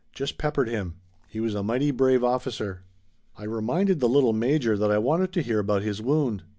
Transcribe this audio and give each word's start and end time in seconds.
Just 0.13 0.39
peppered 0.39 0.67
him. 0.67 0.95
He 1.27 1.39
was 1.39 1.53
a 1.53 1.61
mighty 1.61 1.91
brave 1.91 2.23
officer." 2.23 2.81
I 3.37 3.43
reminded 3.43 3.99
the 3.99 4.09
little 4.09 4.33
major 4.33 4.75
that 4.75 4.89
I 4.89 4.97
wanted 4.97 5.31
to 5.33 5.43
hear 5.43 5.59
about 5.59 5.83
his 5.83 6.01
wound. 6.01 6.41